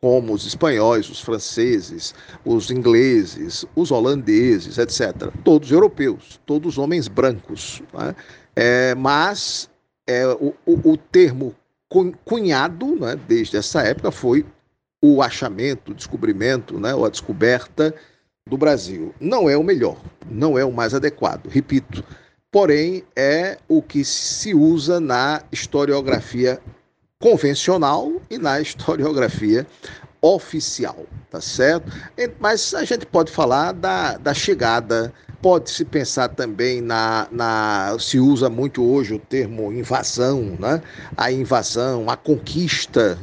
como 0.02 0.34
os 0.34 0.46
espanhóis, 0.46 1.10
os 1.10 1.20
franceses, 1.20 2.14
os 2.46 2.70
ingleses, 2.70 3.66
os 3.76 3.92
holandeses, 3.92 4.78
etc. 4.78 5.32
Todos 5.44 5.72
europeus, 5.72 6.40
todos 6.46 6.78
homens 6.78 7.08
brancos. 7.08 7.82
Né? 7.94 8.16
É, 8.56 8.96
mas 8.96 9.70
é, 10.06 10.28
o, 10.28 10.54
o, 10.66 10.92
o, 10.92 10.98
termo 10.98 11.56
cunhado, 12.24 12.96
né, 12.96 13.16
desde 13.28 13.58
essa 13.58 13.82
época, 13.82 14.12
foi 14.12 14.46
o 15.02 15.22
achamento, 15.22 15.92
o 15.92 15.96
descobrimento, 15.96 16.80
né, 16.80 16.94
ou 16.94 17.06
a 17.06 17.10
descoberta 17.10 17.94
do 18.48 18.58
Brasil. 18.58 19.14
Não 19.20 19.50
é 19.50 19.58
o 19.58 19.64
melhor, 19.64 20.00
não 20.30 20.58
é 20.58 20.66
o 20.66 20.72
mais 20.72 20.94
adequado, 20.94 21.48
repito. 21.48 22.04
Porém, 22.52 23.04
é 23.16 23.58
o 23.68 23.82
que 23.82 24.06
se 24.06 24.54
usa 24.54 25.00
na 25.00 25.44
historiografia 25.52 26.60
convencional 27.20 28.22
e 28.30 28.38
na 28.38 28.62
historiografia 28.62 29.66
oficial, 30.22 31.06
tá 31.30 31.42
certo? 31.42 31.92
Mas 32.40 32.74
a 32.74 32.84
gente 32.84 33.06
pode 33.06 33.32
falar 33.32 33.72
da, 33.72 34.18
da 34.18 34.34
chegada 34.34 35.14
Pode-se 35.42 35.86
pensar 35.86 36.30
também 36.30 36.82
na, 36.82 37.28
na. 37.32 37.96
Se 38.00 38.20
usa 38.20 38.50
muito 38.50 38.84
hoje 38.84 39.14
o 39.14 39.20
termo 39.20 39.72
invasão, 39.72 40.58
né? 40.60 40.82
A 41.16 41.32
invasão, 41.32 42.10
a 42.10 42.18
conquista, 42.18 43.20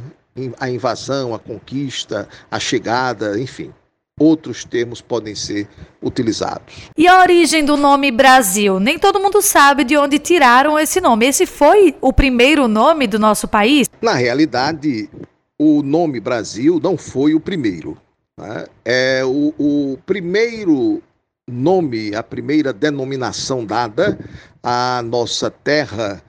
a 0.60 0.70
invasão, 0.70 1.34
a 1.34 1.40
conquista, 1.40 2.28
a 2.50 2.60
chegada, 2.60 3.38
enfim. 3.38 3.72
Outros 4.18 4.64
termos 4.64 5.00
podem 5.00 5.34
ser 5.34 5.68
utilizados. 6.00 6.88
E 6.96 7.08
a 7.08 7.20
origem 7.20 7.64
do 7.64 7.76
nome 7.76 8.12
Brasil? 8.12 8.78
Nem 8.78 8.96
todo 8.96 9.18
mundo 9.18 9.42
sabe 9.42 9.82
de 9.82 9.96
onde 9.96 10.20
tiraram 10.20 10.78
esse 10.78 11.00
nome. 11.00 11.26
Esse 11.26 11.46
foi 11.46 11.96
o 12.00 12.12
primeiro 12.12 12.68
nome 12.68 13.08
do 13.08 13.18
nosso 13.18 13.48
país? 13.48 13.88
Na 14.00 14.14
realidade, 14.14 15.10
o 15.58 15.82
nome 15.82 16.20
Brasil 16.20 16.78
não 16.80 16.96
foi 16.96 17.34
o 17.34 17.40
primeiro. 17.40 17.98
Né? 18.38 18.66
É 18.84 19.24
o, 19.24 19.52
o 19.58 19.98
primeiro 20.06 21.02
nome, 21.48 22.14
a 22.14 22.22
primeira 22.22 22.72
denominação 22.72 23.66
dada 23.66 24.16
à 24.62 25.02
nossa 25.02 25.50
terra 25.50 26.22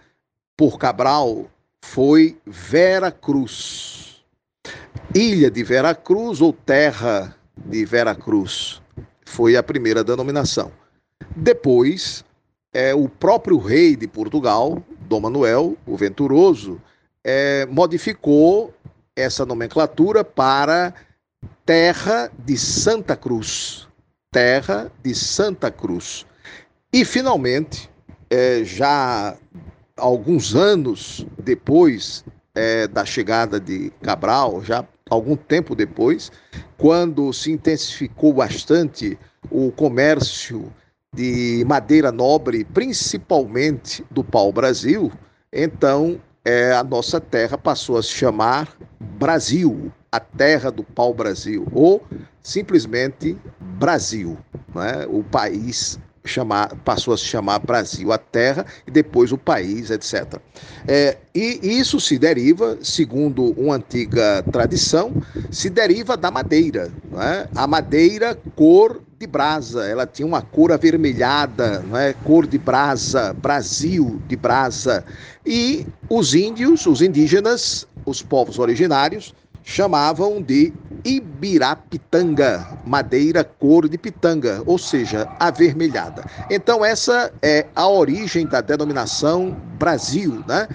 por 0.57 0.79
Cabral 0.79 1.45
foi 1.83 2.35
Vera 2.47 3.11
Cruz. 3.11 4.23
Ilha 5.13 5.51
de 5.51 5.63
Vera 5.63 5.93
Cruz 5.93 6.41
ou 6.41 6.51
terra 6.51 7.35
de 7.57 7.85
Vera 7.85 8.15
Cruz 8.15 8.81
foi 9.25 9.55
a 9.55 9.63
primeira 9.63 10.03
denominação. 10.03 10.71
Depois, 11.35 12.23
é, 12.73 12.93
o 12.93 13.07
próprio 13.07 13.57
rei 13.57 13.95
de 13.95 14.07
Portugal, 14.07 14.81
Dom 15.01 15.21
Manuel, 15.21 15.77
o 15.85 15.95
Venturoso, 15.95 16.81
é, 17.23 17.65
modificou 17.67 18.73
essa 19.15 19.45
nomenclatura 19.45 20.23
para 20.23 20.93
Terra 21.65 22.31
de 22.37 22.57
Santa 22.57 23.15
Cruz 23.15 23.87
terra 24.35 24.91
de 25.01 25.15
Santa 25.15 25.71
Cruz. 25.71 26.25
E, 26.91 27.05
finalmente, 27.05 27.89
é, 28.29 28.65
já 28.65 29.33
alguns 29.95 30.53
anos 30.53 31.25
depois 31.41 32.25
é, 32.53 32.85
da 32.85 33.05
chegada 33.05 33.61
de 33.61 33.93
Cabral, 34.01 34.61
já 34.61 34.83
algum 35.09 35.35
tempo 35.35 35.75
depois, 35.75 36.31
quando 36.77 37.31
se 37.31 37.51
intensificou 37.51 38.33
bastante 38.33 39.17
o 39.51 39.71
comércio 39.71 40.71
de 41.13 41.63
madeira 41.65 42.11
nobre, 42.11 42.65
principalmente 42.65 44.03
do 44.11 44.23
pau-brasil, 44.23 45.11
então 45.53 46.19
é, 46.43 46.71
a 46.73 46.83
nossa 46.83 47.19
terra 47.21 47.57
passou 47.57 47.97
a 47.97 48.03
se 48.03 48.09
chamar 48.09 48.75
Brasil, 48.99 49.91
a 50.11 50.19
terra 50.19 50.71
do 50.71 50.83
pau-brasil, 50.83 51.67
ou 51.71 52.03
simplesmente 52.41 53.37
Brasil. 53.59 54.37
Né? 54.73 55.05
O 55.07 55.23
país 55.23 55.99
chamar, 56.25 56.75
passou 56.83 57.13
a 57.13 57.17
se 57.17 57.25
chamar 57.25 57.59
Brasil, 57.59 58.11
a 58.11 58.17
terra, 58.17 58.65
e 58.87 58.91
depois 58.91 59.31
o 59.31 59.37
país, 59.37 59.89
etc. 59.89 60.39
É, 60.87 61.17
e 61.33 61.59
isso 61.61 61.99
se 61.99 62.17
deriva, 62.17 62.77
segundo 62.81 63.51
uma 63.59 63.75
antiga 63.75 64.43
tradição, 64.51 65.13
se 65.51 65.69
deriva 65.69 66.17
da 66.17 66.31
madeira. 66.31 66.91
Né? 67.11 67.47
A 67.55 67.67
madeira 67.67 68.37
cor 68.55 69.01
de 69.19 69.27
brasa, 69.27 69.85
ela 69.85 70.05
tinha 70.05 70.25
uma 70.25 70.41
cor 70.41 70.71
avermelhada, 70.71 71.83
é? 71.95 72.13
cor 72.23 72.45
de 72.45 72.57
brasa, 72.57 73.33
Brasil 73.33 74.21
de 74.27 74.35
brasa. 74.35 75.05
E 75.45 75.85
os 76.09 76.33
índios, 76.33 76.85
os 76.85 77.01
indígenas, 77.01 77.87
os 78.05 78.21
povos 78.21 78.59
originários, 78.59 79.33
chamavam 79.65 80.41
de 80.41 80.71
Ibirapitanga, 81.03 82.79
madeira 82.85 83.43
cor 83.43 83.89
de 83.89 83.97
pitanga, 83.97 84.61
ou 84.65 84.77
seja, 84.77 85.27
avermelhada. 85.39 86.23
Então 86.49 86.85
essa 86.85 87.33
é 87.41 87.65
a 87.75 87.87
origem 87.87 88.45
da 88.45 88.61
denominação 88.61 89.57
Brasil, 89.77 90.43
né? 90.47 90.67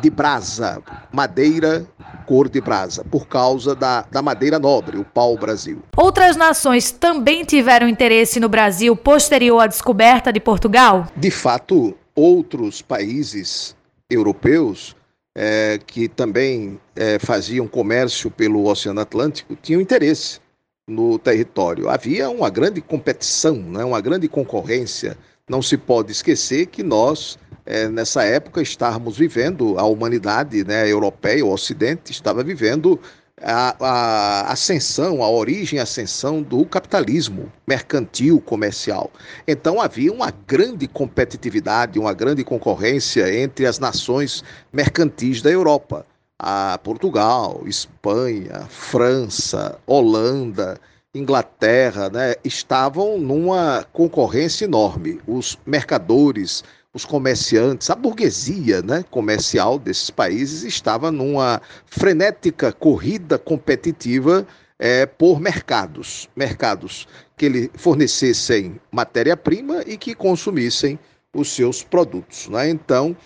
De 0.00 0.10
brasa, 0.10 0.80
madeira 1.10 1.84
cor 2.26 2.48
de 2.48 2.60
brasa, 2.60 3.04
por 3.04 3.26
causa 3.26 3.74
da, 3.74 4.02
da 4.10 4.22
madeira 4.22 4.58
nobre, 4.58 4.96
o 4.96 5.04
pau-brasil. 5.04 5.82
Outras 5.96 6.36
nações 6.36 6.90
também 6.90 7.44
tiveram 7.44 7.88
interesse 7.88 8.38
no 8.40 8.48
Brasil 8.48 8.94
posterior 8.96 9.60
à 9.60 9.66
descoberta 9.66 10.32
de 10.32 10.40
Portugal? 10.40 11.06
De 11.16 11.30
fato, 11.30 11.94
outros 12.14 12.80
países 12.80 13.76
europeus 14.08 14.94
é, 15.34 15.78
que 15.84 16.08
também 16.08 16.78
é, 16.94 17.18
faziam 17.18 17.66
comércio 17.66 18.30
pelo 18.30 18.66
Oceano 18.66 19.00
Atlântico 19.00 19.56
tinham 19.60 19.80
interesse 19.80 20.40
no 20.86 21.18
território. 21.18 21.88
Havia 21.88 22.30
uma 22.30 22.50
grande 22.50 22.80
competição, 22.80 23.56
né, 23.56 23.84
uma 23.84 24.00
grande 24.00 24.28
concorrência. 24.28 25.16
Não 25.48 25.60
se 25.60 25.76
pode 25.76 26.12
esquecer 26.12 26.66
que 26.66 26.82
nós, 26.82 27.38
é, 27.66 27.88
nessa 27.88 28.22
época, 28.22 28.62
estávamos 28.62 29.16
vivendo, 29.16 29.78
a 29.78 29.84
humanidade 29.84 30.64
né, 30.64 30.90
europeia, 30.90 31.44
o 31.44 31.52
Ocidente, 31.52 32.12
estava 32.12 32.42
vivendo 32.44 33.00
a, 33.44 33.76
a 33.78 34.52
ascensão, 34.52 35.22
a 35.22 35.28
origem 35.28 35.78
e 35.78 35.82
ascensão 35.82 36.42
do 36.42 36.64
capitalismo 36.64 37.52
mercantil 37.66 38.40
comercial. 38.40 39.10
Então 39.46 39.80
havia 39.80 40.10
uma 40.12 40.32
grande 40.46 40.88
competitividade, 40.88 41.98
uma 41.98 42.14
grande 42.14 42.42
concorrência 42.42 43.32
entre 43.38 43.66
as 43.66 43.78
nações 43.78 44.42
mercantis 44.72 45.42
da 45.42 45.50
Europa. 45.50 46.06
A 46.38 46.78
Portugal, 46.82 47.62
Espanha, 47.66 48.66
França, 48.68 49.78
Holanda, 49.86 50.80
Inglaterra, 51.14 52.10
né, 52.10 52.34
estavam 52.42 53.18
numa 53.18 53.86
concorrência 53.92 54.64
enorme. 54.64 55.20
Os 55.28 55.56
mercadores, 55.64 56.64
os 56.94 57.04
comerciantes, 57.04 57.90
a 57.90 57.96
burguesia 57.96 58.80
né, 58.80 59.04
comercial 59.10 59.80
desses 59.80 60.10
países 60.10 60.62
estava 60.62 61.10
numa 61.10 61.60
frenética 61.86 62.72
corrida 62.72 63.36
competitiva 63.36 64.46
é, 64.78 65.04
por 65.04 65.40
mercados, 65.40 66.28
mercados 66.36 67.08
que 67.36 67.48
lhe 67.48 67.70
fornecessem 67.74 68.80
matéria-prima 68.92 69.82
e 69.86 69.96
que 69.96 70.14
consumissem 70.14 70.96
os 71.34 71.52
seus 71.52 71.82
produtos. 71.82 72.48
Né? 72.48 72.70
Então, 72.70 73.16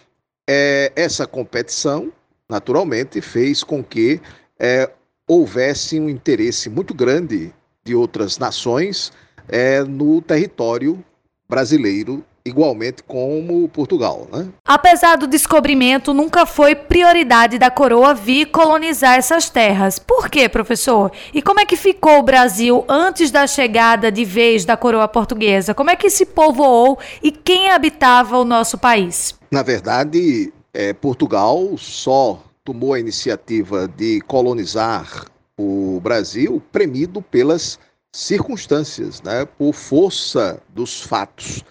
é, 0.48 0.90
essa 0.96 1.26
competição, 1.26 2.10
naturalmente, 2.48 3.20
fez 3.20 3.62
com 3.62 3.84
que 3.84 4.18
é, 4.58 4.90
houvesse 5.26 6.00
um 6.00 6.08
interesse 6.08 6.70
muito 6.70 6.94
grande 6.94 7.52
de 7.84 7.94
outras 7.94 8.38
nações 8.38 9.12
é, 9.46 9.82
no 9.84 10.22
território 10.22 11.04
brasileiro 11.46 12.24
igualmente 12.48 13.02
como 13.02 13.68
Portugal. 13.68 14.26
Né? 14.32 14.48
Apesar 14.64 15.16
do 15.16 15.26
descobrimento, 15.26 16.12
nunca 16.12 16.46
foi 16.46 16.74
prioridade 16.74 17.58
da 17.58 17.70
coroa 17.70 18.14
vir 18.14 18.46
colonizar 18.46 19.16
essas 19.16 19.48
terras. 19.48 19.98
Por 19.98 20.28
quê, 20.28 20.48
professor? 20.48 21.12
E 21.32 21.40
como 21.40 21.60
é 21.60 21.66
que 21.66 21.76
ficou 21.76 22.18
o 22.18 22.22
Brasil 22.22 22.84
antes 22.88 23.30
da 23.30 23.46
chegada 23.46 24.10
de 24.10 24.24
vez 24.24 24.64
da 24.64 24.76
coroa 24.76 25.06
portuguesa? 25.06 25.74
Como 25.74 25.90
é 25.90 25.96
que 25.96 26.10
se 26.10 26.26
povoou 26.26 26.98
e 27.22 27.30
quem 27.30 27.70
habitava 27.70 28.38
o 28.38 28.44
nosso 28.44 28.78
país? 28.78 29.34
Na 29.50 29.62
verdade, 29.62 30.52
é, 30.72 30.92
Portugal 30.92 31.76
só 31.76 32.42
tomou 32.64 32.92
a 32.94 33.00
iniciativa 33.00 33.88
de 33.88 34.20
colonizar 34.22 35.24
o 35.58 35.98
Brasil 36.00 36.62
premido 36.70 37.20
pelas 37.22 37.78
circunstâncias, 38.12 39.22
né, 39.22 39.44
por 39.44 39.72
força 39.72 40.60
dos 40.68 41.00
fatos 41.00 41.64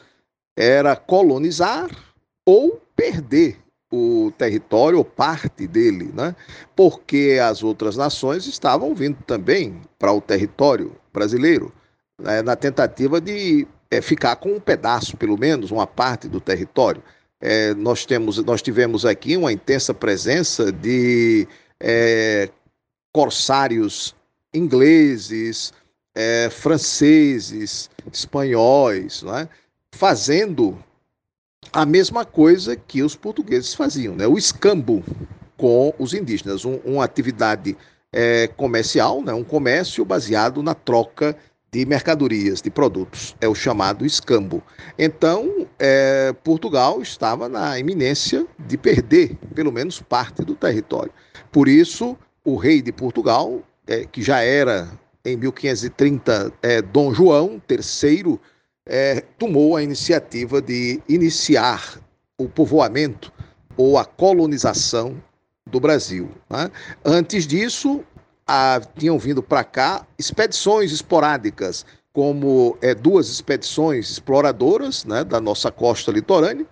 era 0.58 0.96
colonizar 0.96 1.88
ou 2.44 2.82
perder 2.96 3.60
o 3.92 4.32
território 4.38 4.98
ou 4.98 5.06
parte 5.06 5.68
dele, 5.68 6.12
né? 6.14 6.36
porque 6.76 7.40
as 7.42 7.64
outras 7.64 7.96
nações 7.96 8.48
estavam 8.48 8.94
vindo 8.96 9.18
também 9.26 9.80
para 10.00 10.12
o 10.12 10.20
território 10.20 10.96
brasileiro, 11.14 11.72
né? 12.20 12.42
na 12.42 12.56
tentativa 12.56 13.22
de 13.22 13.68
é, 13.90 14.02
ficar 14.02 14.36
com 14.38 14.54
um 14.54 14.60
pedaço, 14.60 15.16
pelo 15.16 15.38
menos, 15.38 15.72
uma 15.72 15.88
parte 15.88 16.28
do 16.28 16.42
território. 16.42 17.02
É, 17.40 17.74
nós, 17.76 18.06
temos, 18.06 18.44
nós 18.44 18.62
tivemos 18.62 19.06
aqui 19.06 19.38
uma 19.38 19.54
intensa 19.54 19.94
presença 19.94 20.72
de 20.72 21.48
é, 21.80 22.50
corsários 23.14 24.16
ingleses, 24.54 25.72
franceses, 26.50 27.92
espanhóis, 28.12 29.22
né? 29.22 29.48
Fazendo 29.94 30.78
a 31.72 31.86
mesma 31.86 32.26
coisa 32.26 32.76
que 32.76 33.02
os 33.02 33.16
portugueses 33.16 33.74
faziam, 33.74 34.16
né? 34.16 34.28
o 34.28 34.38
escambo 34.38 35.04
com 35.58 35.94
os 35.98 36.14
indígenas, 36.14 36.66
um, 36.66 36.76
uma 36.86 37.04
atividade 37.04 37.76
é, 38.14 38.48
comercial, 38.48 39.22
né? 39.22 39.34
um 39.34 39.44
comércio 39.44 40.06
baseado 40.06 40.62
na 40.62 40.74
troca 40.74 41.36
de 41.72 41.86
mercadorias, 41.86 42.62
de 42.62 42.70
produtos, 42.70 43.36
é 43.42 43.48
o 43.48 43.54
chamado 43.54 44.06
escambo. 44.06 44.64
Então, 44.98 45.68
é, 45.78 46.34
Portugal 46.44 47.02
estava 47.02 47.50
na 47.50 47.78
iminência 47.78 48.48
de 48.58 48.78
perder 48.78 49.36
pelo 49.54 49.72
menos 49.72 50.02
parte 50.02 50.44
do 50.44 50.56
território. 50.56 51.12
Por 51.52 51.68
isso, 51.68 52.18
o 52.44 52.56
rei 52.56 52.82
de 52.82 52.92
Portugal, 52.92 53.62
é, 53.86 54.06
que 54.06 54.22
já 54.22 54.40
era 54.42 54.90
em 55.26 55.36
1530 55.36 56.54
é, 56.62 56.82
Dom 56.82 57.14
João 57.14 57.62
III, 57.70 58.40
é, 58.88 59.22
tomou 59.38 59.76
a 59.76 59.84
iniciativa 59.84 60.62
de 60.62 61.02
iniciar 61.08 62.00
o 62.38 62.48
povoamento 62.48 63.32
ou 63.76 63.98
a 63.98 64.06
colonização 64.06 65.22
do 65.66 65.80
Brasil. 65.80 66.32
Né? 66.50 66.72
Antes 67.04 67.46
disso, 67.46 68.04
a, 68.48 68.82
tinham 68.98 69.20
vindo 69.20 69.44
para 69.44 69.64
cá 69.64 70.06
expedições 70.18 70.92
esporádicas, 70.92 71.86
como 72.14 72.78
é, 72.82 72.96
duas 72.96 73.30
expedições 73.30 74.10
exploradoras 74.10 75.06
né, 75.06 75.24
da 75.24 75.40
nossa 75.40 75.72
costa 75.72 76.12
litorânea 76.12 76.66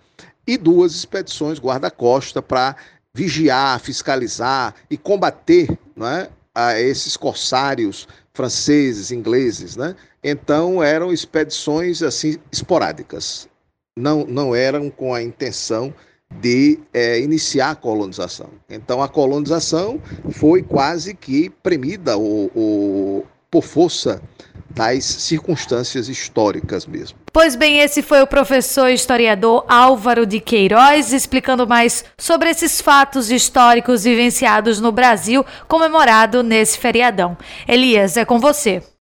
e 0.48 0.58
duas 0.58 0.96
expedições 0.96 1.60
guarda-costa 1.60 2.42
para 2.42 2.76
vigiar, 3.14 3.80
fiscalizar 3.80 4.74
e 4.90 4.98
combater 4.98 5.70
né, 5.96 6.30
a 6.54 6.80
esses 6.80 7.16
corsários 7.16 8.08
franceses, 8.34 9.12
ingleses, 9.12 9.78
né? 9.78 9.96
Então 10.28 10.82
eram 10.82 11.14
expedições 11.14 12.02
assim 12.02 12.38
esporádicas, 12.52 13.48
não 13.96 14.26
não 14.26 14.56
eram 14.56 14.90
com 14.90 15.14
a 15.14 15.22
intenção 15.22 15.94
de 16.42 16.80
é, 16.92 17.20
iniciar 17.20 17.70
a 17.70 17.76
colonização. 17.76 18.50
Então 18.68 19.04
a 19.04 19.08
colonização 19.08 20.02
foi 20.32 20.64
quase 20.64 21.14
que 21.14 21.52
premida 21.62 22.18
ou, 22.18 22.50
ou 22.56 23.28
por 23.52 23.64
força 23.64 24.20
das 24.72 25.06
circunstâncias 25.06 26.10
históricas 26.10 26.88
mesmo. 26.88 27.20
Pois 27.32 27.56
bem, 27.56 27.80
esse 27.80 28.02
foi 28.02 28.24
o 28.24 28.28
professor 28.28 28.90
historiador 28.90 29.64
Álvaro 29.68 30.26
de 30.26 30.40
Queiroz 30.40 31.14
explicando 31.14 31.68
mais 31.68 32.04
sobre 32.18 32.50
esses 32.50 32.82
fatos 32.82 33.30
históricos 33.30 34.04
vivenciados 34.04 34.82
no 34.82 34.92
Brasil, 34.92 35.46
comemorado 35.68 36.42
nesse 36.42 36.80
feriadão. 36.80 37.38
Elias, 37.68 38.18
é 38.18 38.26
com 38.26 38.40
você. 38.40 38.82